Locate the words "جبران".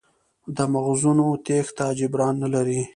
1.99-2.35